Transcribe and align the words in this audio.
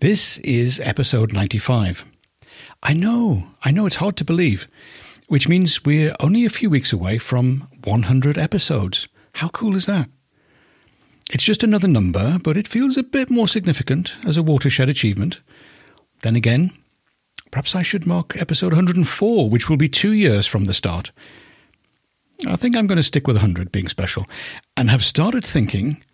This 0.00 0.38
is 0.38 0.78
episode 0.78 1.32
95. 1.32 2.04
I 2.84 2.92
know, 2.92 3.48
I 3.64 3.72
know 3.72 3.84
it's 3.84 3.96
hard 3.96 4.16
to 4.18 4.24
believe, 4.24 4.68
which 5.26 5.48
means 5.48 5.84
we're 5.84 6.14
only 6.20 6.44
a 6.44 6.50
few 6.50 6.70
weeks 6.70 6.92
away 6.92 7.18
from 7.18 7.66
100 7.82 8.38
episodes. 8.38 9.08
How 9.34 9.48
cool 9.48 9.74
is 9.74 9.86
that? 9.86 10.08
It's 11.32 11.42
just 11.42 11.64
another 11.64 11.88
number, 11.88 12.38
but 12.38 12.56
it 12.56 12.68
feels 12.68 12.96
a 12.96 13.02
bit 13.02 13.28
more 13.28 13.48
significant 13.48 14.14
as 14.24 14.36
a 14.36 14.42
watershed 14.42 14.88
achievement. 14.88 15.40
Then 16.22 16.36
again, 16.36 16.78
perhaps 17.50 17.74
I 17.74 17.82
should 17.82 18.06
mark 18.06 18.40
episode 18.40 18.74
104, 18.74 19.50
which 19.50 19.68
will 19.68 19.76
be 19.76 19.88
two 19.88 20.12
years 20.12 20.46
from 20.46 20.66
the 20.66 20.74
start. 20.74 21.10
I 22.46 22.54
think 22.54 22.76
I'm 22.76 22.86
going 22.86 22.98
to 22.98 23.02
stick 23.02 23.26
with 23.26 23.34
100 23.34 23.72
being 23.72 23.88
special 23.88 24.26
and 24.76 24.90
have 24.90 25.04
started 25.04 25.44
thinking 25.44 26.04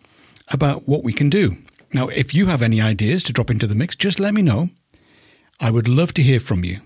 about 0.48 0.88
what 0.88 1.04
we 1.04 1.12
can 1.12 1.28
do. 1.28 1.58
Now, 1.94 2.08
if 2.08 2.34
you 2.34 2.46
have 2.46 2.60
any 2.60 2.80
ideas 2.80 3.22
to 3.22 3.32
drop 3.32 3.50
into 3.50 3.68
the 3.68 3.76
mix, 3.76 3.94
just 3.94 4.18
let 4.18 4.34
me 4.34 4.42
know. 4.42 4.70
I 5.60 5.70
would 5.70 5.86
love 5.86 6.12
to 6.14 6.22
hear 6.24 6.40
from 6.40 6.64
you. 6.64 6.80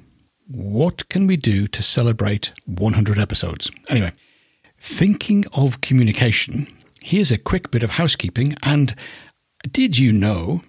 What 0.46 1.08
can 1.08 1.26
we 1.26 1.38
do 1.38 1.66
to 1.66 1.82
celebrate 1.82 2.52
100 2.66 3.18
episodes? 3.18 3.70
Anyway, 3.88 4.12
thinking 4.78 5.46
of 5.54 5.80
communication, 5.80 6.68
here's 7.00 7.30
a 7.30 7.38
quick 7.38 7.70
bit 7.70 7.82
of 7.82 7.92
housekeeping. 7.92 8.54
And 8.62 8.94
did 9.70 9.96
you 9.98 10.12
know? 10.12 10.62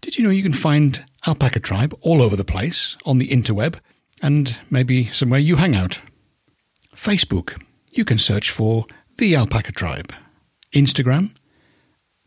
Did 0.00 0.16
you 0.16 0.22
know 0.22 0.30
you 0.30 0.44
can 0.44 0.52
find 0.52 1.04
Alpaca 1.26 1.58
Tribe 1.58 1.98
all 2.02 2.22
over 2.22 2.36
the 2.36 2.44
place 2.44 2.96
on 3.04 3.18
the 3.18 3.26
interweb 3.26 3.80
and 4.22 4.60
maybe 4.70 5.06
somewhere 5.08 5.40
you 5.40 5.56
hang 5.56 5.74
out? 5.74 6.00
Facebook, 6.94 7.60
you 7.90 8.04
can 8.04 8.18
search 8.18 8.50
for 8.50 8.86
The 9.18 9.34
Alpaca 9.34 9.72
Tribe. 9.72 10.12
Instagram, 10.72 11.34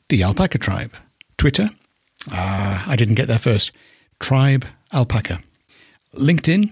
the 0.09 0.23
Alpaca 0.23 0.57
Tribe. 0.57 0.95
Twitter? 1.37 1.69
Ah, 2.31 2.83
I 2.87 2.95
didn't 2.95 3.15
get 3.15 3.27
there 3.27 3.39
first. 3.39 3.71
Tribe 4.19 4.65
Alpaca. 4.93 5.41
LinkedIn? 6.15 6.71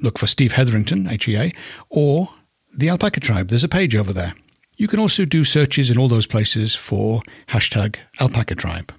Look 0.00 0.18
for 0.18 0.26
Steve 0.26 0.52
Hetherington, 0.52 1.06
HEA, 1.06 1.52
or 1.88 2.30
the 2.72 2.88
Alpaca 2.88 3.20
Tribe. 3.20 3.48
There's 3.48 3.64
a 3.64 3.68
page 3.68 3.96
over 3.96 4.12
there. 4.12 4.34
You 4.76 4.86
can 4.86 5.00
also 5.00 5.24
do 5.24 5.42
searches 5.42 5.90
in 5.90 5.98
all 5.98 6.08
those 6.08 6.26
places 6.26 6.74
for 6.74 7.22
hashtag 7.48 7.96
Alpaca 8.20 8.54
Tribe. 8.54 8.92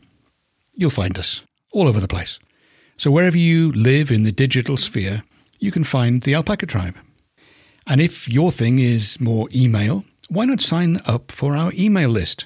You'll 0.73 0.89
find 0.89 1.17
us 1.17 1.41
all 1.71 1.87
over 1.87 1.99
the 1.99 2.07
place. 2.07 2.37
So 2.97 3.11
wherever 3.11 3.37
you 3.37 3.71
live 3.71 4.11
in 4.11 4.23
the 4.23 4.31
digital 4.33 4.75
sphere, 4.75 5.23
you 5.59 5.71
can 5.71 5.85
find 5.85 6.23
the 6.23 6.35
Alpaca 6.35 6.65
Tribe. 6.65 6.95
And 7.87 8.01
if 8.01 8.27
your 8.27 8.51
thing 8.51 8.79
is 8.79 9.19
more 9.21 9.47
email, 9.55 10.03
why 10.27 10.45
not 10.45 10.61
sign 10.61 11.01
up 11.05 11.31
for 11.31 11.55
our 11.55 11.71
email 11.73 12.09
list? 12.09 12.45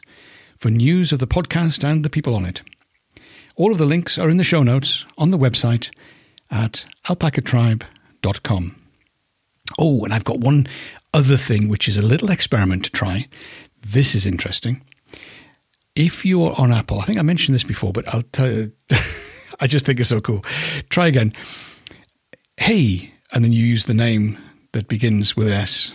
For 0.64 0.70
news 0.70 1.12
of 1.12 1.20
the 1.20 1.28
podcast 1.28 1.84
and 1.84 2.06
the 2.06 2.10
people 2.10 2.34
on 2.34 2.46
it. 2.46 2.62
All 3.58 3.74
of 3.74 3.78
the 3.78 3.86
links 3.86 4.18
are 4.18 4.30
in 4.30 4.38
the 4.38 4.46
show 4.46 4.64
notes 4.64 5.04
on 5.18 5.30
the 5.30 5.38
website 5.38 5.94
at 6.50 6.86
alpacatribe.com. 7.06 8.76
Oh, 9.78 10.06
and 10.06 10.14
I've 10.14 10.24
got 10.24 10.40
one 10.40 10.66
other 11.14 11.36
thing 11.36 11.68
which 11.68 11.90
is 11.90 11.98
a 11.98 12.02
little 12.02 12.32
experiment 12.32 12.86
to 12.86 12.92
try. 12.92 13.28
This 13.82 14.16
is 14.16 14.26
interesting. 14.26 14.82
If 15.98 16.26
you're 16.26 16.58
on 16.58 16.72
Apple, 16.72 17.02
I 17.02 17.04
think 17.04 17.20
I 17.20 17.24
mentioned 17.24 17.56
this 17.56 17.66
before, 17.66 17.92
but 17.92 18.08
I'll 18.08 18.24
tell 18.32 18.50
you, 18.50 18.72
I 19.60 19.68
just 19.68 19.86
think 19.86 20.00
it's 20.00 20.08
so 20.08 20.22
cool. 20.22 20.46
Try 20.88 21.08
again. 21.08 21.34
Hey, 22.56 23.12
and 23.34 23.44
then 23.44 23.52
you 23.52 23.66
use 23.66 23.84
the 23.84 23.94
name 23.94 24.38
that 24.72 24.88
begins 24.88 25.36
with 25.36 25.50
S. 25.50 25.92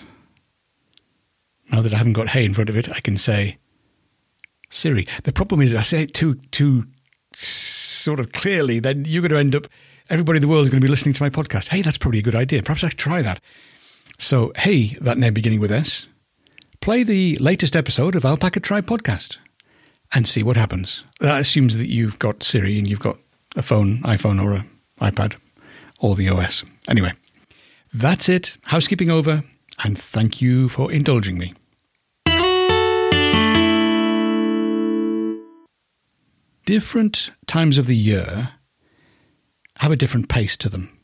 Now 1.73 1.81
that 1.81 1.95
I 1.95 1.97
haven't 1.97 2.13
got 2.13 2.29
hey 2.29 2.45
in 2.45 2.53
front 2.53 2.69
of 2.69 2.77
it, 2.77 2.91
I 2.91 3.01
can 3.01 3.17
say 3.17 3.57
Siri. 4.71 5.07
The 5.25 5.33
problem 5.33 5.61
is, 5.63 5.75
I 5.75 5.83
say 5.83 6.03
it 6.03 6.15
too 6.15 6.35
too 6.51 6.85
sort 7.33 8.21
of 8.21 8.33
clearly, 8.33 8.81
then 8.81 9.05
you're 9.07 9.23
going 9.23 9.33
to 9.33 9.39
end 9.39 9.55
up. 9.55 9.67
Everybody 10.11 10.39
in 10.39 10.43
the 10.43 10.49
world 10.49 10.65
is 10.65 10.71
going 10.71 10.81
to 10.81 10.87
be 10.87 10.91
listening 10.91 11.13
to 11.13 11.23
my 11.23 11.29
podcast. 11.29 11.69
Hey, 11.69 11.83
that's 11.83 11.99
probably 11.99 12.21
a 12.21 12.23
good 12.23 12.35
idea. 12.35 12.63
Perhaps 12.63 12.83
I 12.83 12.89
should 12.89 12.99
try 12.99 13.21
that. 13.21 13.41
So, 14.19 14.53
hey, 14.57 14.97
that 15.03 15.19
name 15.19 15.35
beginning 15.35 15.61
with 15.61 15.71
S. 15.71 16.07
Play 16.81 17.03
the 17.03 17.37
latest 17.37 17.77
episode 17.77 18.15
of 18.15 18.25
Alpaca 18.25 18.61
Tribe 18.61 18.87
podcast 18.87 19.37
and 20.15 20.27
see 20.27 20.43
what 20.43 20.57
happens. 20.57 21.05
That 21.21 21.41
assumes 21.41 21.77
that 21.77 21.89
you've 21.89 22.19
got 22.19 22.43
Siri 22.43 22.79
and 22.79 22.87
you've 22.89 23.01
got 23.01 23.19
a 23.55 23.63
phone, 23.63 23.99
iPhone, 23.99 24.43
or 24.43 24.55
an 24.55 24.71
iPad, 25.01 25.37
or 26.01 26.15
the 26.15 26.29
OS. 26.31 26.65
Anyway, 26.89 27.13
that's 27.93 28.29
it. 28.29 28.57
Housekeeping 28.63 29.11
over, 29.11 29.45
and 29.85 29.99
thank 29.99 30.41
you 30.41 30.69
for 30.69 30.91
indulging 30.91 31.37
me. 31.37 31.55
Different 36.69 37.31
times 37.47 37.79
of 37.79 37.87
the 37.87 37.97
year 37.97 38.51
have 39.79 39.91
a 39.91 39.97
different 39.97 40.29
pace 40.29 40.55
to 40.55 40.69
them. 40.69 40.95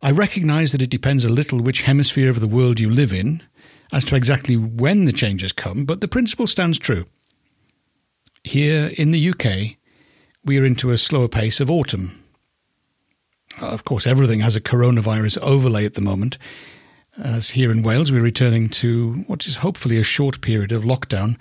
I 0.00 0.10
recognize 0.10 0.72
that 0.72 0.80
it 0.80 0.88
depends 0.88 1.22
a 1.22 1.28
little 1.28 1.60
which 1.60 1.82
hemisphere 1.82 2.30
of 2.30 2.40
the 2.40 2.48
world 2.48 2.80
you 2.80 2.88
live 2.88 3.12
in 3.12 3.42
as 3.92 4.06
to 4.06 4.16
exactly 4.16 4.56
when 4.56 5.04
the 5.04 5.12
changes 5.12 5.52
come, 5.52 5.84
but 5.84 6.00
the 6.00 6.08
principle 6.08 6.46
stands 6.46 6.78
true. 6.78 7.04
Here 8.42 8.90
in 8.96 9.10
the 9.10 9.28
UK, 9.28 9.76
we 10.46 10.58
are 10.58 10.64
into 10.64 10.92
a 10.92 10.96
slower 10.96 11.28
pace 11.28 11.60
of 11.60 11.70
autumn. 11.70 12.24
Of 13.60 13.84
course, 13.84 14.06
everything 14.06 14.40
has 14.40 14.56
a 14.56 14.62
coronavirus 14.62 15.36
overlay 15.42 15.84
at 15.84 15.92
the 15.92 16.00
moment, 16.00 16.38
as 17.22 17.50
here 17.50 17.70
in 17.70 17.82
Wales 17.82 18.10
we're 18.10 18.22
returning 18.22 18.70
to 18.70 19.24
what 19.26 19.46
is 19.46 19.56
hopefully 19.56 19.98
a 19.98 20.02
short 20.02 20.40
period 20.40 20.72
of 20.72 20.84
lockdown 20.84 21.36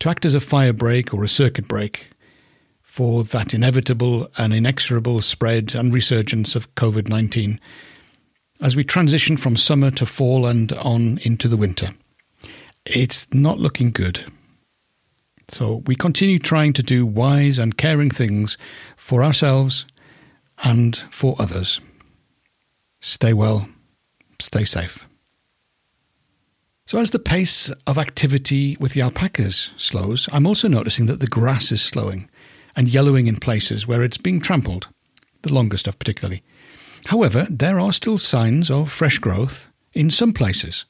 to 0.00 0.08
act 0.08 0.24
as 0.24 0.34
a 0.34 0.40
fire 0.40 0.72
break 0.72 1.14
or 1.14 1.22
a 1.22 1.28
circuit 1.28 1.68
break 1.68 2.08
for 2.92 3.24
that 3.24 3.54
inevitable 3.54 4.30
and 4.36 4.52
inexorable 4.52 5.22
spread 5.22 5.74
and 5.74 5.94
resurgence 5.94 6.54
of 6.54 6.74
COVID 6.74 7.08
19 7.08 7.58
as 8.60 8.76
we 8.76 8.84
transition 8.84 9.38
from 9.38 9.56
summer 9.56 9.90
to 9.90 10.04
fall 10.04 10.44
and 10.44 10.74
on 10.74 11.18
into 11.22 11.48
the 11.48 11.56
winter. 11.56 11.94
It's 12.84 13.32
not 13.32 13.58
looking 13.58 13.92
good. 13.92 14.30
So 15.48 15.76
we 15.86 15.96
continue 15.96 16.38
trying 16.38 16.74
to 16.74 16.82
do 16.82 17.06
wise 17.06 17.58
and 17.58 17.78
caring 17.78 18.10
things 18.10 18.58
for 18.94 19.24
ourselves 19.24 19.86
and 20.62 20.94
for 21.10 21.34
others. 21.38 21.80
Stay 23.00 23.32
well, 23.32 23.70
stay 24.38 24.66
safe. 24.66 25.06
So, 26.84 26.98
as 26.98 27.10
the 27.10 27.18
pace 27.18 27.72
of 27.86 27.96
activity 27.96 28.76
with 28.78 28.92
the 28.92 29.00
alpacas 29.00 29.70
slows, 29.78 30.28
I'm 30.30 30.46
also 30.46 30.68
noticing 30.68 31.06
that 31.06 31.20
the 31.20 31.26
grass 31.26 31.72
is 31.72 31.80
slowing 31.80 32.28
and 32.74 32.88
yellowing 32.88 33.26
in 33.26 33.36
places 33.36 33.86
where 33.86 34.02
it's 34.02 34.18
being 34.18 34.40
trampled, 34.40 34.88
the 35.42 35.52
longer 35.52 35.76
stuff 35.76 35.98
particularly. 35.98 36.42
However, 37.06 37.46
there 37.50 37.80
are 37.80 37.92
still 37.92 38.18
signs 38.18 38.70
of 38.70 38.90
fresh 38.90 39.18
growth 39.18 39.68
in 39.94 40.10
some 40.10 40.32
places. 40.32 40.84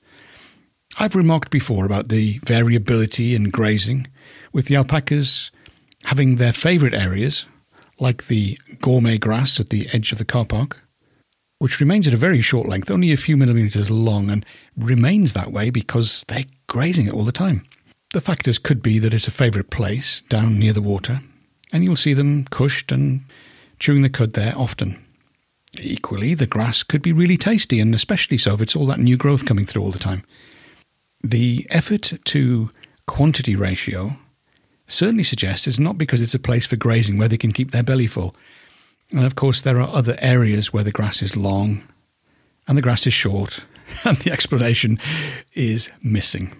I've 0.98 1.16
remarked 1.16 1.50
before 1.50 1.86
about 1.86 2.08
the 2.08 2.38
variability 2.44 3.34
in 3.34 3.50
grazing, 3.50 4.06
with 4.52 4.66
the 4.66 4.76
alpacas 4.76 5.50
having 6.04 6.36
their 6.36 6.52
favourite 6.52 6.94
areas, 6.94 7.46
like 7.98 8.26
the 8.26 8.58
gourmet 8.80 9.18
grass 9.18 9.58
at 9.58 9.70
the 9.70 9.88
edge 9.92 10.12
of 10.12 10.18
the 10.18 10.24
car 10.24 10.44
park, 10.44 10.80
which 11.58 11.80
remains 11.80 12.06
at 12.06 12.14
a 12.14 12.18
very 12.18 12.40
short 12.40 12.68
length, 12.68 12.90
only 12.90 13.12
a 13.12 13.16
few 13.16 13.36
millimetres 13.36 13.90
long, 13.90 14.30
and 14.30 14.44
remains 14.76 15.32
that 15.32 15.52
way 15.52 15.70
because 15.70 16.24
they're 16.28 16.44
grazing 16.66 17.06
it 17.06 17.14
all 17.14 17.24
the 17.24 17.32
time. 17.32 17.64
The 18.12 18.20
factors 18.20 18.58
could 18.58 18.82
be 18.82 18.98
that 18.98 19.14
it's 19.14 19.28
a 19.28 19.32
favourite 19.32 19.70
place 19.70 20.22
down 20.28 20.58
near 20.58 20.72
the 20.72 20.82
water, 20.82 21.20
and 21.72 21.82
you'll 21.82 21.96
see 21.96 22.14
them 22.14 22.44
cushed 22.44 22.92
and 22.92 23.24
chewing 23.78 24.02
the 24.02 24.10
cud 24.10 24.34
there 24.34 24.54
often. 24.56 25.02
Equally, 25.78 26.34
the 26.34 26.46
grass 26.46 26.82
could 26.82 27.00
be 27.02 27.12
really 27.12 27.38
tasty, 27.38 27.80
and 27.80 27.94
especially 27.94 28.38
so 28.38 28.54
if 28.54 28.60
it's 28.60 28.76
all 28.76 28.86
that 28.86 29.00
new 29.00 29.16
growth 29.16 29.46
coming 29.46 29.64
through 29.64 29.82
all 29.82 29.90
the 29.90 29.98
time. 29.98 30.22
The 31.24 31.66
effort 31.70 32.12
to 32.24 32.70
quantity 33.06 33.56
ratio 33.56 34.16
certainly 34.86 35.24
suggests 35.24 35.66
it's 35.66 35.78
not 35.78 35.96
because 35.96 36.20
it's 36.20 36.34
a 36.34 36.38
place 36.38 36.66
for 36.66 36.76
grazing 36.76 37.16
where 37.16 37.28
they 37.28 37.38
can 37.38 37.52
keep 37.52 37.70
their 37.70 37.82
belly 37.82 38.06
full. 38.06 38.34
And 39.10 39.24
of 39.24 39.34
course, 39.34 39.62
there 39.62 39.80
are 39.80 39.88
other 39.88 40.16
areas 40.18 40.72
where 40.72 40.84
the 40.84 40.92
grass 40.92 41.22
is 41.22 41.36
long 41.36 41.82
and 42.68 42.76
the 42.76 42.82
grass 42.82 43.06
is 43.06 43.14
short, 43.14 43.64
and 44.04 44.18
the 44.18 44.32
explanation 44.32 44.98
is 45.54 45.90
missing. 46.02 46.54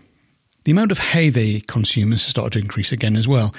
The 0.65 0.73
amount 0.73 0.93
of 0.93 0.99
hay 0.99 1.29
they 1.29 1.61
consume 1.61 2.13
has 2.13 2.23
started 2.23 2.55
to 2.55 2.59
increase 2.61 2.93
again 2.93 3.17
as 3.17 3.27
well. 3.27 3.55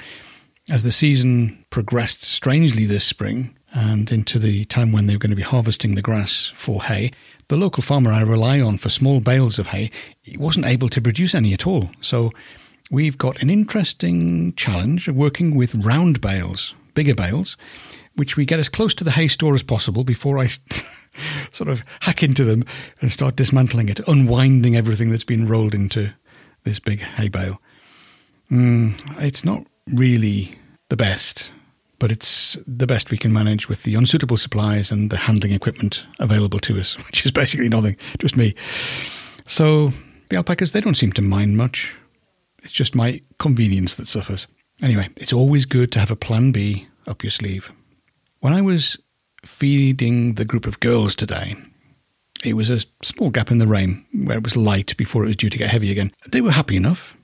As 0.70 0.82
the 0.82 0.92
season 0.92 1.62
progressed 1.68 2.24
strangely 2.24 2.86
this 2.86 3.04
spring 3.04 3.54
and 3.74 4.10
into 4.10 4.38
the 4.38 4.64
time 4.64 4.92
when 4.92 5.06
they 5.06 5.14
were 5.14 5.18
going 5.18 5.28
to 5.28 5.36
be 5.36 5.42
harvesting 5.42 5.94
the 5.94 6.00
grass 6.00 6.52
for 6.54 6.84
hay, 6.84 7.10
the 7.48 7.56
local 7.58 7.82
farmer 7.82 8.10
I 8.10 8.22
rely 8.22 8.62
on 8.62 8.78
for 8.78 8.88
small 8.88 9.20
bales 9.20 9.58
of 9.58 9.66
hay 9.68 9.90
wasn't 10.38 10.64
able 10.64 10.88
to 10.88 11.02
produce 11.02 11.34
any 11.34 11.52
at 11.52 11.66
all. 11.66 11.90
So 12.00 12.30
we've 12.90 13.18
got 13.18 13.42
an 13.42 13.50
interesting 13.50 14.54
challenge 14.54 15.06
of 15.06 15.16
working 15.16 15.54
with 15.54 15.74
round 15.74 16.22
bales, 16.22 16.74
bigger 16.94 17.14
bales, 17.14 17.58
which 18.14 18.38
we 18.38 18.46
get 18.46 18.58
as 18.58 18.70
close 18.70 18.94
to 18.94 19.04
the 19.04 19.10
hay 19.10 19.28
store 19.28 19.52
as 19.52 19.62
possible 19.62 20.02
before 20.02 20.38
I 20.38 20.48
sort 21.52 21.68
of 21.68 21.82
hack 22.00 22.22
into 22.22 22.42
them 22.42 22.64
and 23.02 23.12
start 23.12 23.36
dismantling 23.36 23.90
it, 23.90 24.00
unwinding 24.08 24.76
everything 24.76 25.10
that's 25.10 25.24
been 25.24 25.46
rolled 25.46 25.74
into 25.74 26.14
this 26.62 26.78
big 26.78 27.00
hay 27.00 27.28
bale. 27.28 27.60
Mm, 28.50 28.98
it's 29.22 29.44
not 29.44 29.66
really 29.88 30.56
the 30.88 30.96
best, 30.96 31.50
but 31.98 32.10
it's 32.10 32.56
the 32.66 32.86
best 32.86 33.10
we 33.10 33.18
can 33.18 33.32
manage 33.32 33.68
with 33.68 33.82
the 33.82 33.94
unsuitable 33.94 34.36
supplies 34.36 34.90
and 34.90 35.10
the 35.10 35.16
handling 35.16 35.52
equipment 35.52 36.04
available 36.18 36.58
to 36.60 36.78
us, 36.78 36.94
which 37.06 37.24
is 37.24 37.32
basically 37.32 37.68
nothing, 37.68 37.96
just 38.18 38.36
me. 38.36 38.54
So 39.46 39.92
the 40.28 40.36
alpacas, 40.36 40.72
they 40.72 40.80
don't 40.80 40.96
seem 40.96 41.12
to 41.12 41.22
mind 41.22 41.56
much. 41.56 41.94
It's 42.62 42.72
just 42.72 42.94
my 42.94 43.20
convenience 43.38 43.94
that 43.96 44.08
suffers. 44.08 44.48
Anyway, 44.82 45.08
it's 45.16 45.32
always 45.32 45.66
good 45.66 45.92
to 45.92 46.00
have 46.00 46.10
a 46.10 46.16
plan 46.16 46.50
B 46.50 46.88
up 47.06 47.22
your 47.22 47.30
sleeve. 47.30 47.70
When 48.40 48.52
I 48.52 48.62
was 48.62 48.96
feeding 49.44 50.34
the 50.34 50.44
group 50.44 50.66
of 50.66 50.80
girls 50.80 51.14
today, 51.14 51.56
it 52.44 52.54
was 52.54 52.70
a 52.70 52.80
small 53.02 53.30
gap 53.30 53.50
in 53.50 53.58
the 53.58 53.66
rain 53.66 54.04
where 54.12 54.38
it 54.38 54.44
was 54.44 54.56
light 54.56 54.96
before 54.96 55.24
it 55.24 55.28
was 55.28 55.36
due 55.36 55.50
to 55.50 55.58
get 55.58 55.70
heavy 55.70 55.90
again. 55.90 56.12
They 56.28 56.40
were 56.40 56.50
happy 56.50 56.76
enough, 56.76 57.16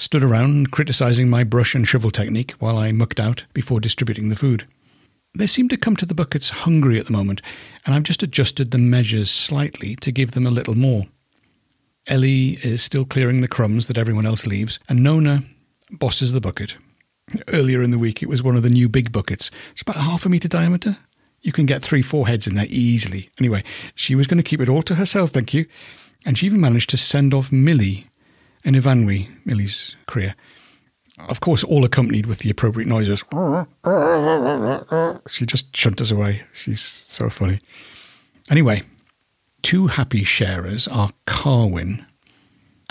stood 0.00 0.24
around 0.24 0.70
criticising 0.70 1.28
my 1.28 1.44
brush 1.44 1.74
and 1.74 1.86
shovel 1.86 2.10
technique 2.10 2.52
while 2.52 2.78
I 2.78 2.92
mucked 2.92 3.20
out 3.20 3.44
before 3.52 3.80
distributing 3.80 4.28
the 4.28 4.36
food. 4.36 4.66
They 5.34 5.46
seem 5.46 5.68
to 5.68 5.76
come 5.76 5.94
to 5.96 6.06
the 6.06 6.14
buckets 6.14 6.50
hungry 6.50 6.98
at 6.98 7.06
the 7.06 7.12
moment, 7.12 7.40
and 7.86 7.94
I've 7.94 8.02
just 8.02 8.22
adjusted 8.22 8.70
the 8.70 8.78
measures 8.78 9.30
slightly 9.30 9.94
to 9.96 10.10
give 10.10 10.32
them 10.32 10.46
a 10.46 10.50
little 10.50 10.74
more. 10.74 11.06
Ellie 12.06 12.58
is 12.62 12.82
still 12.82 13.04
clearing 13.04 13.40
the 13.40 13.48
crumbs 13.48 13.86
that 13.86 13.98
everyone 13.98 14.26
else 14.26 14.46
leaves, 14.46 14.80
and 14.88 15.02
Nona 15.02 15.44
bosses 15.90 16.32
the 16.32 16.40
bucket 16.40 16.76
Earlier 17.48 17.82
in 17.82 17.90
the 17.90 17.98
week, 17.98 18.22
it 18.22 18.28
was 18.28 18.42
one 18.42 18.56
of 18.56 18.62
the 18.62 18.70
new 18.70 18.88
big 18.88 19.12
buckets. 19.12 19.50
It's 19.72 19.82
about 19.82 19.96
half 19.96 20.26
a 20.26 20.28
metre 20.28 20.48
diameter. 20.48 20.96
You 21.42 21.52
can 21.52 21.66
get 21.66 21.82
three, 21.82 22.02
four 22.02 22.26
heads 22.26 22.46
in 22.46 22.54
there 22.54 22.66
easily. 22.68 23.30
Anyway, 23.38 23.62
she 23.94 24.14
was 24.14 24.26
going 24.26 24.38
to 24.38 24.48
keep 24.48 24.60
it 24.60 24.68
all 24.68 24.82
to 24.82 24.96
herself, 24.96 25.30
thank 25.30 25.54
you. 25.54 25.66
And 26.26 26.36
she 26.36 26.46
even 26.46 26.60
managed 26.60 26.90
to 26.90 26.96
send 26.96 27.32
off 27.32 27.52
Millie 27.52 28.08
and 28.64 28.76
Ivanwi, 28.76 29.28
Millie's 29.44 29.96
cria. 30.06 30.34
Of 31.28 31.40
course, 31.40 31.62
all 31.62 31.84
accompanied 31.84 32.26
with 32.26 32.38
the 32.38 32.50
appropriate 32.50 32.88
noises. 32.88 33.22
She 35.28 35.44
just 35.46 35.76
shunt 35.76 36.00
us 36.00 36.10
away. 36.10 36.42
She's 36.52 36.80
so 36.80 37.28
funny. 37.28 37.60
Anyway, 38.48 38.82
two 39.62 39.88
happy 39.88 40.24
sharers 40.24 40.88
are 40.88 41.10
Carwin 41.26 42.06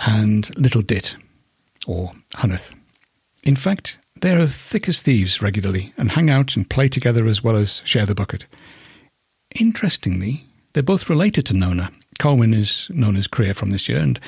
and 0.05 0.55
Little 0.57 0.81
Dit, 0.81 1.15
or 1.87 2.11
Hunneth. 2.35 2.73
In 3.43 3.55
fact, 3.55 3.97
they 4.21 4.35
are 4.35 4.45
thick 4.45 4.87
as 4.87 5.01
thieves 5.01 5.41
regularly 5.41 5.93
and 5.97 6.11
hang 6.11 6.29
out 6.29 6.55
and 6.55 6.69
play 6.69 6.87
together 6.87 7.25
as 7.25 7.43
well 7.43 7.55
as 7.55 7.81
share 7.85 8.05
the 8.05 8.15
bucket. 8.15 8.45
Interestingly, 9.55 10.45
they're 10.73 10.83
both 10.83 11.09
related 11.09 11.45
to 11.47 11.53
Nona. 11.55 11.91
Carwin 12.19 12.53
is 12.53 12.91
Nona's 12.93 13.27
cria 13.27 13.53
from 13.53 13.71
this 13.71 13.89
year, 13.89 13.99
and 13.99 14.19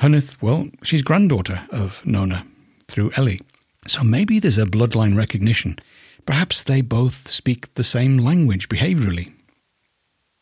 Hunneth, 0.00 0.42
well, 0.42 0.68
she's 0.82 1.02
granddaughter 1.02 1.66
of 1.70 2.04
Nona 2.04 2.44
through 2.88 3.12
Ellie. 3.16 3.40
So 3.86 4.02
maybe 4.02 4.38
there's 4.38 4.58
a 4.58 4.66
bloodline 4.66 5.16
recognition. 5.16 5.78
Perhaps 6.26 6.64
they 6.64 6.82
both 6.82 7.30
speak 7.30 7.72
the 7.74 7.84
same 7.84 8.18
language 8.18 8.68
behaviourally. 8.68 9.32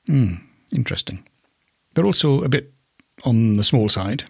Hmm, 0.06 0.36
interesting. 0.72 1.28
They're 1.94 2.06
also 2.06 2.42
a 2.42 2.48
bit 2.48 2.72
on 3.22 3.54
the 3.54 3.64
small 3.64 3.88
side 3.88 4.24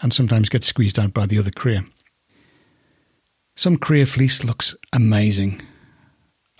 and 0.00 0.12
sometimes 0.12 0.48
get 0.48 0.64
squeezed 0.64 0.98
out 0.98 1.12
by 1.14 1.26
the 1.26 1.38
other 1.38 1.50
cria. 1.50 1.84
Some 3.56 3.76
cria 3.76 4.06
fleece 4.06 4.44
looks 4.44 4.76
amazing, 4.92 5.62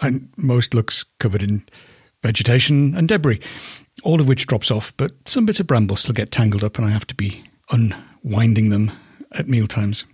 and 0.00 0.30
most 0.36 0.74
looks 0.74 1.04
covered 1.20 1.42
in 1.42 1.64
vegetation 2.22 2.96
and 2.96 3.06
debris, 3.06 3.40
all 4.02 4.20
of 4.20 4.28
which 4.28 4.46
drops 4.46 4.70
off, 4.70 4.92
but 4.96 5.12
some 5.26 5.46
bits 5.46 5.60
of 5.60 5.66
bramble 5.66 5.96
still 5.96 6.14
get 6.14 6.30
tangled 6.30 6.64
up, 6.64 6.78
and 6.78 6.86
I 6.86 6.90
have 6.90 7.06
to 7.08 7.14
be 7.14 7.44
unwinding 7.70 8.70
them 8.70 8.92
at 9.32 9.48
mealtimes. 9.48 10.04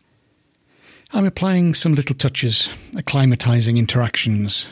I'm 1.12 1.26
applying 1.26 1.74
some 1.74 1.94
little 1.94 2.16
touches, 2.16 2.70
acclimatizing 2.94 3.76
interactions, 3.76 4.66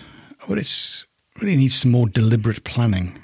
but 0.49 0.59
it 0.59 1.05
really 1.41 1.56
needs 1.56 1.76
some 1.76 1.91
more 1.91 2.09
deliberate 2.09 2.64
planning. 2.64 3.20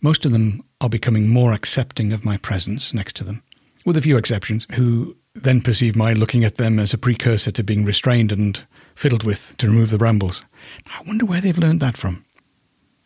Most 0.00 0.26
of 0.26 0.32
them 0.32 0.62
are 0.80 0.90
becoming 0.90 1.28
more 1.28 1.52
accepting 1.52 2.12
of 2.12 2.24
my 2.24 2.36
presence 2.36 2.92
next 2.92 3.16
to 3.16 3.24
them, 3.24 3.42
with 3.86 3.96
a 3.96 4.02
few 4.02 4.16
exceptions, 4.16 4.66
who 4.74 5.16
then 5.34 5.62
perceive 5.62 5.96
my 5.96 6.12
looking 6.12 6.44
at 6.44 6.56
them 6.56 6.78
as 6.78 6.92
a 6.92 6.98
precursor 6.98 7.50
to 7.52 7.64
being 7.64 7.84
restrained 7.84 8.32
and 8.32 8.64
fiddled 8.94 9.24
with 9.24 9.54
to 9.58 9.68
remove 9.68 9.90
the 9.90 9.96
brambles. 9.96 10.44
I 10.86 11.02
wonder 11.06 11.24
where 11.24 11.40
they've 11.40 11.56
learned 11.56 11.80
that 11.80 11.96
from. 11.96 12.24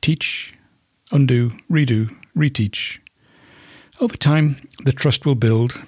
Teach, 0.00 0.52
undo, 1.12 1.50
redo, 1.70 2.14
reteach. 2.37 2.99
Over 4.00 4.17
time, 4.17 4.56
the 4.85 4.93
trust 4.93 5.25
will 5.25 5.35
build, 5.35 5.81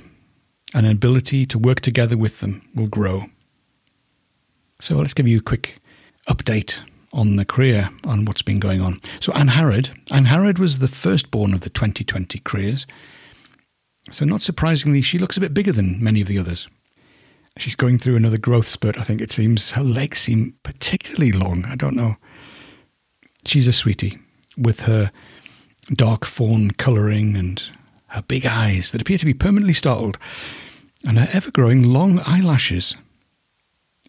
and 0.74 0.86
an 0.86 0.92
ability 0.92 1.46
to 1.46 1.58
work 1.58 1.80
together 1.80 2.16
with 2.16 2.40
them 2.40 2.66
will 2.74 2.86
grow. 2.86 3.26
So 4.80 4.96
let's 4.96 5.14
give 5.14 5.26
you 5.26 5.38
a 5.38 5.42
quick 5.42 5.78
update 6.28 6.80
on 7.12 7.36
the 7.36 7.44
cria, 7.44 7.90
on 8.04 8.24
what's 8.24 8.42
been 8.42 8.60
going 8.60 8.80
on. 8.80 9.00
So 9.20 9.32
Anne 9.32 9.48
Harrod, 9.48 9.90
Anne 10.10 10.26
Harrod 10.26 10.58
was 10.58 10.78
the 10.78 10.88
firstborn 10.88 11.52
of 11.54 11.62
the 11.62 11.70
2020 11.70 12.38
crias. 12.40 12.86
So, 14.10 14.24
not 14.24 14.40
surprisingly, 14.40 15.02
she 15.02 15.18
looks 15.18 15.36
a 15.36 15.40
bit 15.40 15.52
bigger 15.52 15.72
than 15.72 16.02
many 16.02 16.22
of 16.22 16.28
the 16.28 16.38
others. 16.38 16.66
She's 17.58 17.74
going 17.74 17.98
through 17.98 18.16
another 18.16 18.38
growth 18.38 18.66
spurt, 18.66 18.98
I 18.98 19.02
think 19.02 19.20
it 19.20 19.30
seems. 19.30 19.72
Her 19.72 19.82
legs 19.82 20.20
seem 20.20 20.54
particularly 20.62 21.30
long. 21.30 21.66
I 21.66 21.76
don't 21.76 21.96
know. 21.96 22.16
She's 23.44 23.68
a 23.68 23.72
sweetie 23.72 24.18
with 24.58 24.80
her 24.80 25.10
dark 25.92 26.24
fawn 26.24 26.72
colouring 26.72 27.36
and 27.36 27.62
her 28.08 28.22
big 28.22 28.46
eyes 28.46 28.90
that 28.90 29.00
appear 29.00 29.18
to 29.18 29.24
be 29.24 29.34
permanently 29.34 29.72
startled 29.72 30.18
and 31.06 31.18
her 31.18 31.28
ever 31.32 31.50
growing 31.50 31.82
long 31.82 32.20
eyelashes. 32.20 32.96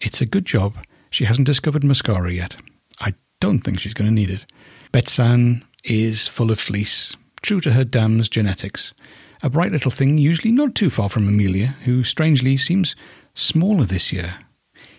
It's 0.01 0.21
a 0.21 0.25
good 0.25 0.45
job 0.45 0.77
she 1.09 1.25
hasn't 1.25 1.47
discovered 1.47 1.83
mascara 1.83 2.31
yet. 2.31 2.55
I 2.99 3.13
don't 3.39 3.59
think 3.59 3.79
she's 3.79 3.93
going 3.93 4.09
to 4.09 4.13
need 4.13 4.29
it. 4.29 4.45
Betsan 4.91 5.63
is 5.83 6.27
full 6.27 6.51
of 6.51 6.59
fleece, 6.59 7.15
true 7.41 7.61
to 7.61 7.71
her 7.73 7.83
dam's 7.83 8.29
genetics 8.29 8.93
a 9.41 9.49
bright 9.49 9.71
little 9.71 9.91
thing, 9.91 10.17
usually 10.17 10.51
not 10.51 10.75
too 10.75 10.89
far 10.89 11.09
from 11.09 11.27
Amelia, 11.27 11.75
who 11.85 12.03
strangely 12.03 12.57
seems 12.57 12.95
smaller 13.33 13.85
this 13.85 14.11
year. 14.11 14.39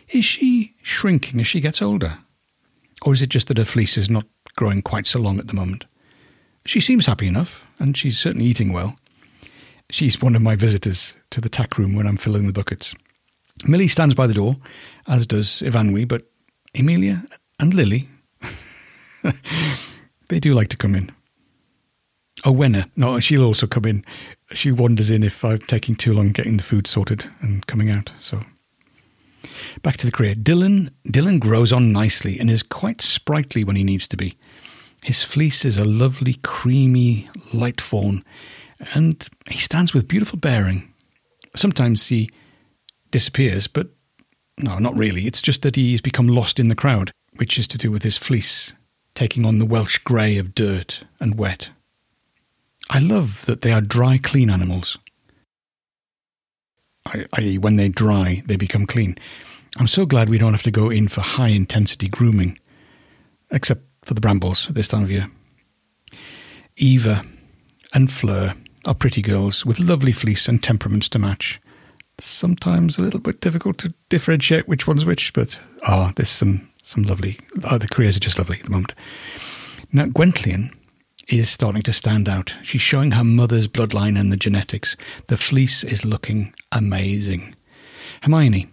Is 0.08 0.24
she 0.24 0.74
shrinking 0.82 1.40
as 1.40 1.46
she 1.46 1.60
gets 1.60 1.82
older? 1.82 2.18
Or 3.02 3.12
is 3.12 3.22
it 3.22 3.28
just 3.28 3.48
that 3.48 3.58
her 3.58 3.64
fleece 3.64 3.96
is 3.96 4.10
not 4.10 4.26
growing 4.56 4.82
quite 4.82 5.06
so 5.06 5.18
long 5.18 5.38
at 5.38 5.46
the 5.46 5.54
moment? 5.54 5.84
She 6.66 6.80
seems 6.80 7.06
happy 7.06 7.26
enough, 7.26 7.64
and 7.78 7.96
she's 7.96 8.18
certainly 8.18 8.46
eating 8.46 8.72
well. 8.72 8.96
She's 9.90 10.22
one 10.22 10.36
of 10.36 10.42
my 10.42 10.56
visitors 10.56 11.14
to 11.30 11.40
the 11.40 11.48
tack 11.48 11.78
room 11.78 11.94
when 11.94 12.06
I'm 12.06 12.16
filling 12.16 12.46
the 12.46 12.52
buckets. 12.52 12.94
Millie 13.66 13.88
stands 13.88 14.14
by 14.14 14.26
the 14.26 14.34
door, 14.34 14.56
as 15.08 15.26
does 15.26 15.62
Ivanwi, 15.62 16.06
but 16.06 16.30
Emilia 16.74 17.22
and 17.58 17.74
Lily, 17.74 18.08
they 20.28 20.40
do 20.40 20.54
like 20.54 20.68
to 20.68 20.76
come 20.76 20.94
in. 20.94 21.10
Oh, 22.44 22.54
Wenna. 22.54 22.90
No, 22.96 23.20
she'll 23.20 23.44
also 23.44 23.66
come 23.66 23.84
in. 23.84 24.04
She 24.52 24.72
wanders 24.72 25.10
in 25.10 25.22
if 25.22 25.44
I'm 25.44 25.58
taking 25.58 25.94
too 25.94 26.14
long 26.14 26.30
getting 26.30 26.56
the 26.56 26.62
food 26.62 26.86
sorted 26.86 27.30
and 27.40 27.66
coming 27.66 27.90
out. 27.90 28.12
So 28.20 28.40
back 29.82 29.96
to 29.98 30.06
the 30.06 30.12
cria. 30.12 30.34
Dylan 30.34 30.90
Dylan 31.06 31.40
grows 31.40 31.72
on 31.72 31.92
nicely 31.92 32.38
and 32.38 32.50
is 32.50 32.62
quite 32.62 33.00
sprightly 33.00 33.64
when 33.64 33.76
he 33.76 33.84
needs 33.84 34.06
to 34.08 34.16
be. 34.16 34.36
His 35.02 35.22
fleece 35.22 35.64
is 35.64 35.78
a 35.78 35.84
lovely, 35.84 36.34
creamy, 36.42 37.28
light 37.52 37.80
fawn, 37.80 38.22
and 38.94 39.26
he 39.48 39.58
stands 39.58 39.94
with 39.94 40.08
beautiful 40.08 40.38
bearing. 40.38 40.92
Sometimes 41.56 42.08
he 42.08 42.30
disappears, 43.10 43.66
but 43.66 43.88
no, 44.58 44.78
not 44.78 44.96
really. 44.96 45.26
It's 45.26 45.42
just 45.42 45.62
that 45.62 45.76
he's 45.76 46.02
become 46.02 46.28
lost 46.28 46.60
in 46.60 46.68
the 46.68 46.74
crowd, 46.74 47.12
which 47.36 47.58
is 47.58 47.66
to 47.68 47.78
do 47.78 47.90
with 47.90 48.02
his 48.02 48.18
fleece 48.18 48.74
taking 49.14 49.44
on 49.44 49.58
the 49.58 49.66
Welsh 49.66 49.98
grey 49.98 50.38
of 50.38 50.54
dirt 50.54 51.04
and 51.18 51.38
wet. 51.38 51.70
I 52.88 52.98
love 52.98 53.44
that 53.46 53.60
they 53.60 53.72
are 53.72 53.80
dry, 53.80 54.18
clean 54.18 54.50
animals. 54.50 54.98
I.e., 57.32 57.58
when 57.58 57.76
they 57.76 57.88
dry, 57.88 58.42
they 58.46 58.56
become 58.56 58.86
clean. 58.86 59.16
I'm 59.78 59.88
so 59.88 60.06
glad 60.06 60.28
we 60.28 60.38
don't 60.38 60.52
have 60.54 60.62
to 60.64 60.70
go 60.70 60.90
in 60.90 61.08
for 61.08 61.20
high 61.20 61.48
intensity 61.48 62.08
grooming, 62.08 62.58
except 63.50 63.82
for 64.04 64.14
the 64.14 64.20
brambles 64.20 64.68
at 64.68 64.74
this 64.74 64.88
time 64.88 65.04
of 65.04 65.10
year. 65.10 65.30
Eva 66.76 67.24
and 67.92 68.10
Fleur 68.10 68.54
are 68.86 68.94
pretty 68.94 69.22
girls 69.22 69.66
with 69.66 69.78
lovely 69.78 70.12
fleece 70.12 70.48
and 70.48 70.62
temperaments 70.62 71.08
to 71.10 71.18
match. 71.18 71.60
sometimes 72.18 72.98
a 72.98 73.02
little 73.02 73.20
bit 73.20 73.40
difficult 73.40 73.78
to 73.78 73.94
differentiate 74.10 74.68
which 74.68 74.86
one's 74.86 75.06
which, 75.06 75.32
but 75.32 75.58
oh, 75.88 76.12
there's 76.16 76.28
some 76.28 76.68
some 76.82 77.02
lovely. 77.02 77.38
Oh, 77.64 77.78
the 77.78 77.88
crias 77.88 78.16
are 78.16 78.20
just 78.20 78.38
lovely 78.38 78.58
at 78.58 78.64
the 78.64 78.70
moment. 78.70 78.94
Now, 79.92 80.06
Gwenllian 80.06 80.74
is 81.30 81.48
starting 81.48 81.82
to 81.82 81.92
stand 81.92 82.28
out. 82.28 82.54
She's 82.62 82.80
showing 82.80 83.12
her 83.12 83.24
mother's 83.24 83.68
bloodline 83.68 84.18
and 84.18 84.32
the 84.32 84.36
genetics. 84.36 84.96
The 85.28 85.36
fleece 85.36 85.84
is 85.84 86.04
looking 86.04 86.54
amazing. 86.72 87.54
Hermione, 88.22 88.68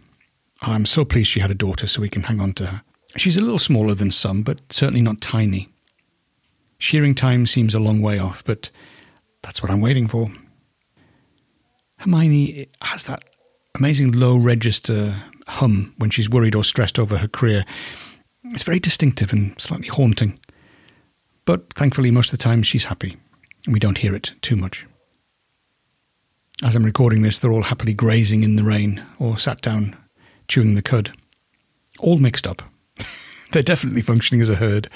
I'm 0.61 0.85
so 0.85 1.05
pleased 1.05 1.29
she 1.29 1.39
had 1.39 1.51
a 1.51 1.55
daughter 1.55 1.87
so 1.87 2.01
we 2.01 2.09
can 2.09 2.23
hang 2.23 2.41
on 2.41 2.53
to 2.53 2.67
her. 2.67 2.81
She's 3.15 3.37
a 3.37 3.41
little 3.41 3.59
smaller 3.59 3.93
than 3.93 4.11
some, 4.11 4.43
but 4.43 4.61
certainly 4.71 5.01
not 5.01 5.21
tiny. 5.21 5.69
Shearing 6.79 7.15
time 7.15 7.47
seems 7.47 7.73
a 7.73 7.79
long 7.79 8.01
way 8.01 8.19
off, 8.19 8.43
but 8.43 8.69
that's 9.41 9.61
what 9.61 9.71
I'm 9.71 9.81
waiting 9.81 10.07
for. 10.07 10.31
Hermione 11.97 12.67
has 12.81 13.03
that 13.03 13.23
amazing 13.75 14.11
low 14.11 14.37
register 14.37 15.23
hum 15.47 15.93
when 15.97 16.09
she's 16.09 16.29
worried 16.29 16.55
or 16.55 16.63
stressed 16.63 16.99
over 16.99 17.17
her 17.17 17.27
cria. 17.27 17.65
It's 18.45 18.63
very 18.63 18.79
distinctive 18.79 19.33
and 19.33 19.59
slightly 19.59 19.87
haunting. 19.87 20.39
But 21.48 21.72
thankfully, 21.75 22.12
most 22.12 22.34
of 22.34 22.38
the 22.38 22.44
time, 22.44 22.62
she's 22.62 22.86
happy, 22.86 23.16
and 23.66 23.74
we 23.74 23.80
don't 23.80 24.00
hear 24.00 24.13
it 24.13 24.34
too 24.42 24.58
much. 24.58 24.86
As 26.62 26.75
I'm 26.75 26.84
recording 26.84 27.22
this, 27.22 27.39
they're 27.39 27.54
all 27.54 27.63
happily 27.63 27.94
grazing 27.94 28.44
in 28.44 28.58
the 28.58 28.66
rain 28.66 29.01
or 29.18 29.38
sat 29.38 29.62
down 29.62 29.96
chewing 30.50 30.75
the 30.75 30.82
cud. 30.82 31.13
All 32.00 32.18
mixed 32.18 32.46
up. 32.46 32.63
they're 33.54 33.63
definitely 33.63 34.01
functioning 34.01 34.42
as 34.42 34.50
a 34.50 34.56
herd. 34.56 34.89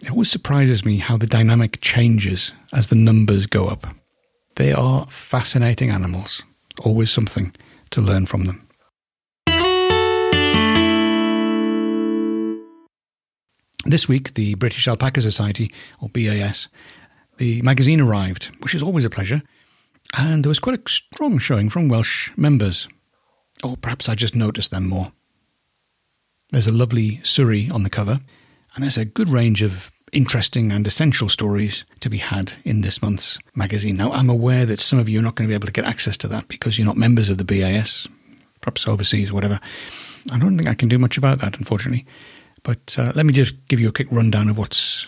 It 0.00 0.12
always 0.12 0.30
surprises 0.30 0.82
me 0.82 0.96
how 0.96 1.18
the 1.18 1.26
dynamic 1.26 1.78
changes 1.82 2.52
as 2.72 2.88
the 2.88 2.96
numbers 2.96 3.46
go 3.46 3.66
up. 3.66 3.86
They 4.56 4.72
are 4.72 5.06
fascinating 5.10 5.90
animals, 5.90 6.42
always 6.80 7.10
something 7.10 7.54
to 7.90 8.00
learn 8.00 8.24
from 8.24 8.46
them. 8.46 8.63
This 13.86 14.08
week, 14.08 14.34
the 14.34 14.54
British 14.54 14.88
Alpaca 14.88 15.20
Society, 15.20 15.70
or 16.00 16.08
BAS, 16.08 16.68
the 17.36 17.60
magazine 17.62 18.00
arrived, 18.00 18.50
which 18.60 18.74
is 18.74 18.82
always 18.82 19.04
a 19.04 19.10
pleasure, 19.10 19.42
and 20.16 20.42
there 20.42 20.48
was 20.48 20.58
quite 20.58 20.78
a 20.78 20.90
strong 20.90 21.38
showing 21.38 21.68
from 21.68 21.88
Welsh 21.88 22.30
members. 22.36 22.88
Or 23.62 23.76
perhaps 23.76 24.08
I 24.08 24.14
just 24.14 24.34
noticed 24.34 24.70
them 24.70 24.88
more. 24.88 25.12
There's 26.50 26.66
a 26.66 26.72
lovely 26.72 27.18
Suri 27.18 27.70
on 27.72 27.82
the 27.82 27.90
cover, 27.90 28.20
and 28.74 28.82
there's 28.82 28.96
a 28.96 29.04
good 29.04 29.28
range 29.28 29.60
of 29.60 29.90
interesting 30.12 30.72
and 30.72 30.86
essential 30.86 31.28
stories 31.28 31.84
to 32.00 32.08
be 32.08 32.18
had 32.18 32.54
in 32.64 32.80
this 32.80 33.02
month's 33.02 33.38
magazine. 33.54 33.96
Now, 33.96 34.12
I'm 34.12 34.30
aware 34.30 34.64
that 34.64 34.80
some 34.80 34.98
of 34.98 35.08
you 35.10 35.18
are 35.18 35.22
not 35.22 35.34
going 35.34 35.46
to 35.46 35.50
be 35.50 35.56
able 35.56 35.66
to 35.66 35.72
get 35.72 35.84
access 35.84 36.16
to 36.18 36.28
that 36.28 36.48
because 36.48 36.78
you're 36.78 36.86
not 36.86 36.96
members 36.96 37.28
of 37.28 37.36
the 37.36 37.44
BAS, 37.44 38.08
perhaps 38.62 38.88
overseas, 38.88 39.30
whatever. 39.30 39.60
I 40.32 40.38
don't 40.38 40.56
think 40.56 40.70
I 40.70 40.74
can 40.74 40.88
do 40.88 40.98
much 40.98 41.18
about 41.18 41.40
that, 41.40 41.58
unfortunately. 41.58 42.06
But 42.64 42.96
uh, 42.98 43.12
let 43.14 43.26
me 43.26 43.32
just 43.32 43.54
give 43.68 43.78
you 43.78 43.88
a 43.88 43.92
quick 43.92 44.08
rundown 44.10 44.48
of 44.48 44.58
what's 44.58 45.06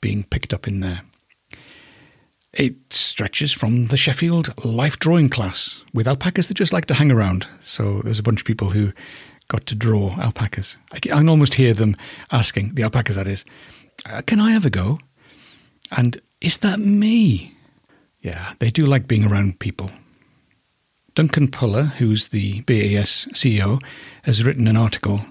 being 0.00 0.24
picked 0.24 0.52
up 0.52 0.66
in 0.66 0.80
there. 0.80 1.02
It 2.52 2.74
stretches 2.90 3.52
from 3.52 3.86
the 3.86 3.96
Sheffield 3.96 4.52
life 4.64 4.98
drawing 4.98 5.28
class 5.28 5.84
with 5.92 6.08
alpacas 6.08 6.48
that 6.48 6.54
just 6.54 6.72
like 6.72 6.86
to 6.86 6.94
hang 6.94 7.12
around. 7.12 7.46
So 7.62 8.00
there's 8.02 8.18
a 8.18 8.22
bunch 8.22 8.40
of 8.40 8.46
people 8.46 8.70
who 8.70 8.92
got 9.48 9.66
to 9.66 9.74
draw 9.74 10.18
alpacas. 10.20 10.76
I 10.92 11.00
can 11.00 11.28
almost 11.28 11.54
hear 11.54 11.74
them 11.74 11.96
asking, 12.32 12.74
the 12.74 12.82
alpacas 12.82 13.16
that 13.16 13.26
is, 13.26 13.44
uh, 14.06 14.22
can 14.26 14.40
I 14.40 14.52
have 14.52 14.64
a 14.64 14.70
go? 14.70 14.98
And 15.90 16.20
is 16.40 16.58
that 16.58 16.78
me? 16.78 17.56
Yeah, 18.20 18.54
they 18.58 18.70
do 18.70 18.86
like 18.86 19.06
being 19.06 19.24
around 19.24 19.58
people. 19.58 19.90
Duncan 21.14 21.48
Pullar, 21.48 21.84
who's 21.84 22.28
the 22.28 22.62
BAS 22.62 23.26
CEO, 23.32 23.80
has 24.22 24.44
written 24.44 24.66
an 24.66 24.76
article, 24.76 25.26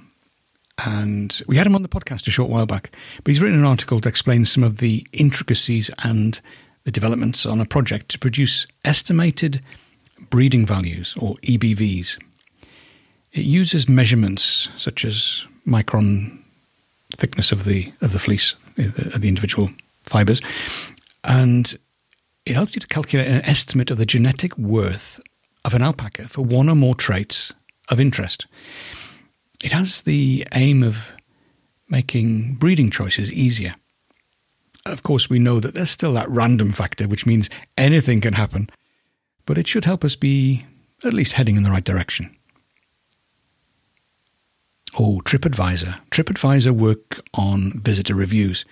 and 0.86 1.42
we 1.48 1.58
had 1.58 1.68
him 1.68 1.76
on 1.76 1.84
the 1.84 1.90
podcast 1.90 2.28
a 2.28 2.32
short 2.32 2.50
while 2.50 2.66
back. 2.66 2.92
But 3.18 3.32
he's 3.32 3.42
written 3.42 3.60
an 3.60 3.66
article 3.66 4.02
to 4.02 4.10
explain 4.10 4.46
some 4.46 4.64
of 4.64 4.78
the 4.78 5.06
intricacies 5.14 5.92
and 6.00 6.40
the 6.84 6.92
developments 6.92 7.46
on 7.46 7.62
a 7.62 7.66
project 7.66 8.10
to 8.10 8.20
produce 8.20 8.66
estimated 8.84 9.62
breeding 10.30 10.66
values, 10.66 11.16
or 11.20 11.36
EBVs. 11.44 12.22
It 13.34 13.46
uses 13.46 13.90
measurements 13.90 14.70
such 14.78 15.06
as 15.06 15.46
micron 15.68 16.40
thickness 17.18 17.52
of 17.52 17.66
the 17.66 17.92
of 18.02 18.12
the 18.12 18.20
fleece, 18.20 18.56
uh, 18.80 19.14
of 19.14 19.22
the 19.22 19.28
individual 19.28 19.70
fibers, 20.04 20.42
and 21.24 21.78
it 22.46 22.56
helps 22.56 22.76
you 22.76 22.82
to 22.82 22.88
calculate 22.88 23.28
an 23.28 23.46
estimate 23.46 23.92
of 23.92 23.98
the 23.98 24.06
genetic 24.06 24.58
worth 24.58 25.20
of 25.64 25.74
an 25.74 25.82
alpaca 25.82 26.28
for 26.28 26.44
one 26.44 26.70
or 26.70 26.76
more 26.76 26.96
traits 26.96 27.54
of 27.90 28.00
interest. 28.00 28.46
It 29.64 29.72
has 29.72 30.02
the 30.02 30.46
aim 30.52 30.84
of 30.84 31.14
making 31.88 32.56
breeding 32.56 32.92
choices 32.92 33.32
easier. 33.32 33.76
Of 34.86 35.04
course, 35.04 35.30
we 35.30 35.40
know 35.40 35.62
that 35.62 35.74
there's 35.74 35.90
still 35.90 36.12
that 36.14 36.30
random 36.30 36.74
factor, 36.74 37.08
which 37.08 37.26
means 37.26 37.50
anything 37.78 38.20
can 38.20 38.34
happen, 38.34 38.70
but 39.46 39.58
it 39.58 39.66
should 39.66 39.86
help 39.86 40.04
us 40.04 40.18
be 40.18 40.66
at 41.06 41.14
least 41.14 41.34
heading 41.34 41.56
in 41.56 41.64
the 41.64 41.72
right 41.72 41.84
direction. 41.84 42.36
Oh, 45.00 45.22
TripAdvisor. 45.24 46.02
TripAdvisor 46.12 46.72
work 46.72 47.22
on 47.34 47.80
visitor 47.80 48.16
reviews. 48.16 48.66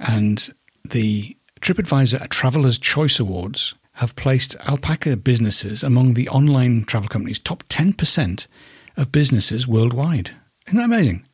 And 0.00 0.52
the 0.84 1.36
TripAdvisor 1.60 2.28
Traveler's 2.30 2.78
Choice 2.78 3.20
Awards 3.20 3.74
have 3.94 4.16
placed 4.16 4.56
alpaca 4.66 5.16
businesses 5.16 5.84
among 5.84 6.14
the 6.14 6.28
online 6.28 6.84
travel 6.84 7.08
companies' 7.08 7.38
top 7.38 7.62
10% 7.68 8.48
of 8.96 9.12
businesses 9.12 9.66
worldwide. 9.66 10.32
Isn't 10.66 10.78
that 10.78 10.84
amazing? 10.84 11.26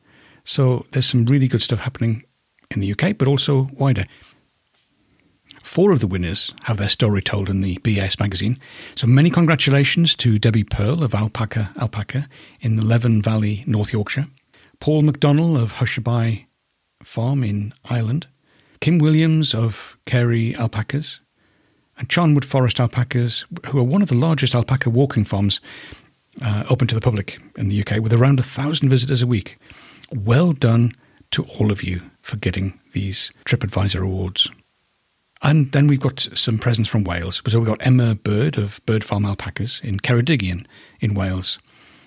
So 0.43 0.85
there's 0.91 1.05
some 1.05 1.25
really 1.25 1.47
good 1.47 1.61
stuff 1.61 1.79
happening 1.79 2.23
in 2.71 2.79
the 2.79 2.91
UK, 2.91 3.17
but 3.17 3.27
also 3.27 3.69
wider. 3.73 4.05
Four 5.63 5.91
of 5.91 5.99
the 5.99 6.07
winners 6.07 6.53
have 6.63 6.77
their 6.77 6.89
story 6.89 7.21
told 7.21 7.49
in 7.49 7.61
the 7.61 7.77
BS 7.79 8.19
magazine. 8.19 8.57
So 8.95 9.05
many 9.05 9.29
congratulations 9.29 10.15
to 10.15 10.39
Debbie 10.39 10.63
Pearl 10.63 11.03
of 11.03 11.13
Alpaca 11.13 11.71
Alpaca 11.79 12.29
in 12.61 12.77
the 12.77 12.85
Leven 12.85 13.21
Valley, 13.21 13.63
North 13.67 13.91
Yorkshire, 13.91 14.27
Paul 14.79 15.03
McDonnell 15.03 15.61
of 15.61 15.73
Hushabye 15.73 16.45
Farm 17.03 17.43
in 17.43 17.73
Ireland, 17.85 18.27
Kim 18.79 18.97
Williams 18.97 19.53
of 19.53 19.97
Carey 20.05 20.55
Alpacas, 20.55 21.19
and 21.97 22.07
Charnwood 22.07 22.45
Forest 22.45 22.79
Alpacas, 22.79 23.45
who 23.67 23.79
are 23.79 23.83
one 23.83 24.01
of 24.01 24.07
the 24.07 24.15
largest 24.15 24.55
alpaca 24.55 24.89
walking 24.89 25.25
farms 25.25 25.59
uh, 26.41 26.65
open 26.69 26.87
to 26.87 26.95
the 26.95 27.01
public 27.01 27.39
in 27.57 27.69
the 27.69 27.81
UK, 27.81 28.01
with 28.01 28.13
around 28.13 28.39
a 28.39 28.43
thousand 28.43 28.89
visitors 28.89 29.21
a 29.21 29.27
week. 29.27 29.57
Well 30.13 30.53
done 30.53 30.93
to 31.31 31.43
all 31.43 31.71
of 31.71 31.83
you 31.83 32.01
for 32.21 32.37
getting 32.37 32.79
these 32.93 33.31
TripAdvisor 33.45 34.01
awards. 34.01 34.49
And 35.41 35.71
then 35.71 35.87
we've 35.87 35.99
got 35.99 36.19
some 36.33 36.57
presents 36.57 36.89
from 36.89 37.03
Wales. 37.03 37.41
So 37.47 37.59
we've 37.59 37.67
got 37.67 37.85
Emma 37.85 38.15
Bird 38.15 38.57
of 38.57 38.81
Bird 38.85 39.03
Farm 39.03 39.25
Alpacas 39.25 39.79
in 39.81 39.99
Ceredigion 39.99 40.65
in 40.99 41.13
Wales. 41.13 41.59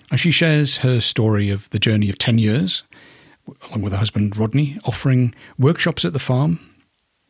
And 0.09 0.19
she 0.19 0.31
shares 0.31 0.77
her 0.77 0.99
story 0.99 1.49
of 1.49 1.69
the 1.69 1.79
journey 1.79 2.09
of 2.09 2.17
10 2.17 2.37
years, 2.37 2.83
along 3.69 3.81
with 3.81 3.93
her 3.93 3.99
husband 3.99 4.35
Rodney, 4.37 4.77
offering 4.83 5.33
workshops 5.57 6.03
at 6.03 6.11
the 6.11 6.19
farm 6.19 6.59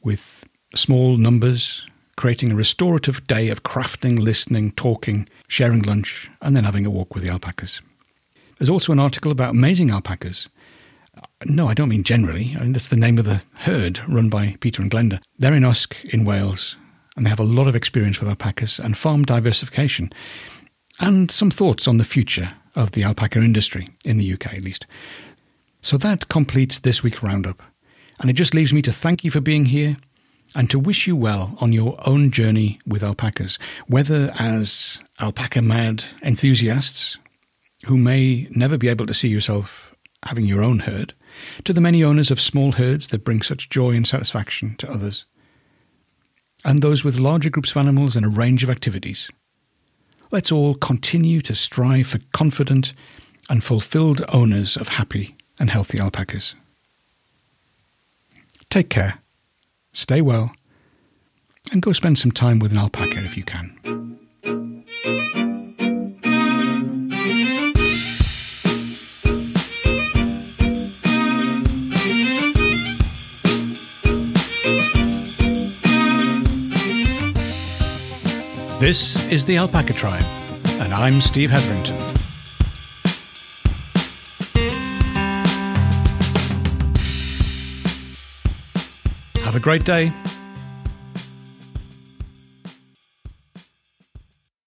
with 0.03 0.43
small 0.73 1.17
numbers, 1.17 1.85
creating 2.15 2.51
a 2.51 2.55
restorative 2.55 3.25
day 3.27 3.49
of 3.49 3.63
crafting, 3.63 4.19
listening, 4.19 4.71
talking, 4.73 5.27
sharing 5.47 5.81
lunch, 5.81 6.29
and 6.41 6.55
then 6.55 6.63
having 6.63 6.85
a 6.85 6.89
walk 6.89 7.13
with 7.13 7.23
the 7.23 7.29
alpacas. 7.29 7.81
There's 8.57 8.69
also 8.69 8.91
an 8.91 8.99
article 8.99 9.31
about 9.31 9.51
amazing 9.51 9.89
alpacas 9.89 10.47
no, 11.45 11.67
I 11.67 11.73
don't 11.73 11.89
mean 11.89 12.03
generally. 12.03 12.55
I 12.57 12.63
mean, 12.63 12.73
that's 12.73 12.87
the 12.87 12.95
name 12.95 13.17
of 13.17 13.25
the 13.25 13.43
herd 13.53 14.01
run 14.07 14.29
by 14.29 14.57
Peter 14.59 14.81
and 14.81 14.91
Glenda. 14.91 15.21
They're 15.37 15.53
in 15.53 15.65
Usk 15.65 16.03
in 16.05 16.25
Wales, 16.25 16.75
and 17.15 17.25
they 17.25 17.29
have 17.29 17.39
a 17.39 17.43
lot 17.43 17.67
of 17.67 17.75
experience 17.75 18.19
with 18.19 18.29
alpacas 18.29 18.79
and 18.79 18.97
farm 18.97 19.23
diversification, 19.23 20.11
and 20.99 21.31
some 21.31 21.51
thoughts 21.51 21.87
on 21.87 21.97
the 21.97 22.05
future 22.05 22.53
of 22.75 22.91
the 22.91 23.03
alpaca 23.03 23.39
industry, 23.39 23.89
in 24.05 24.17
the 24.17 24.33
UK 24.33 24.53
at 24.53 24.63
least. 24.63 24.85
So 25.81 25.97
that 25.97 26.29
completes 26.29 26.79
this 26.79 27.03
week's 27.03 27.23
roundup. 27.23 27.61
And 28.19 28.29
it 28.29 28.33
just 28.33 28.53
leaves 28.53 28.71
me 28.71 28.83
to 28.83 28.91
thank 28.91 29.23
you 29.23 29.31
for 29.31 29.41
being 29.41 29.65
here 29.65 29.97
and 30.55 30.69
to 30.69 30.79
wish 30.79 31.07
you 31.07 31.15
well 31.15 31.57
on 31.59 31.71
your 31.71 31.97
own 32.05 32.31
journey 32.31 32.79
with 32.85 33.03
alpacas, 33.03 33.57
whether 33.87 34.33
as 34.37 34.99
alpaca 35.19 35.61
mad 35.61 36.03
enthusiasts 36.23 37.17
who 37.85 37.97
may 37.97 38.47
never 38.51 38.77
be 38.77 38.87
able 38.87 39.05
to 39.07 39.13
see 39.13 39.27
yourself 39.27 39.95
having 40.25 40.45
your 40.45 40.61
own 40.61 40.79
herd, 40.79 41.13
to 41.63 41.73
the 41.73 41.81
many 41.81 42.03
owners 42.03 42.29
of 42.29 42.39
small 42.39 42.73
herds 42.73 43.07
that 43.07 43.23
bring 43.23 43.41
such 43.41 43.69
joy 43.69 43.91
and 43.91 44.07
satisfaction 44.07 44.75
to 44.77 44.91
others, 44.91 45.25
and 46.63 46.81
those 46.81 47.03
with 47.03 47.17
larger 47.17 47.49
groups 47.49 47.71
of 47.71 47.77
animals 47.77 48.15
and 48.15 48.25
a 48.25 48.29
range 48.29 48.63
of 48.63 48.69
activities. 48.69 49.29
Let's 50.31 50.51
all 50.51 50.75
continue 50.75 51.41
to 51.41 51.55
strive 51.55 52.07
for 52.07 52.19
confident 52.33 52.93
and 53.49 53.63
fulfilled 53.63 54.23
owners 54.31 54.77
of 54.77 54.89
happy 54.89 55.35
and 55.59 55.69
healthy 55.69 55.99
alpacas. 55.99 56.55
Take 58.69 58.89
care, 58.89 59.19
stay 59.93 60.21
well, 60.21 60.51
and 61.71 61.81
go 61.81 61.91
spend 61.91 62.17
some 62.17 62.31
time 62.31 62.59
with 62.59 62.71
an 62.71 62.77
alpaca 62.77 63.19
if 63.23 63.37
you 63.37 63.43
can. 63.43 63.77
This 78.79 79.29
is 79.31 79.45
the 79.45 79.57
Alpaca 79.57 79.93
Tribe, 79.93 80.25
and 80.79 80.91
I'm 80.91 81.21
Steve 81.21 81.51
Hetherington. 81.51 82.10
Have 89.51 89.57
a 89.57 89.63
great 89.63 89.83
day. 89.83 90.30